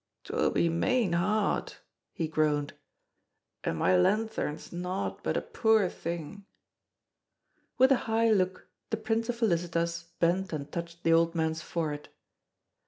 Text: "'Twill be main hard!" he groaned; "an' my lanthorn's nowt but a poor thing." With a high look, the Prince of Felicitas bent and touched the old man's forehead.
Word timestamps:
"'Twill 0.23 0.49
be 0.49 0.67
main 0.67 1.13
hard!" 1.13 1.75
he 2.11 2.27
groaned; 2.27 2.73
"an' 3.63 3.75
my 3.75 3.95
lanthorn's 3.95 4.73
nowt 4.73 5.23
but 5.23 5.37
a 5.37 5.41
poor 5.43 5.87
thing." 5.89 6.43
With 7.77 7.91
a 7.91 7.97
high 8.09 8.31
look, 8.31 8.67
the 8.89 8.97
Prince 8.97 9.29
of 9.29 9.35
Felicitas 9.35 10.05
bent 10.19 10.53
and 10.53 10.71
touched 10.71 11.03
the 11.03 11.13
old 11.13 11.35
man's 11.35 11.61
forehead. 11.61 12.09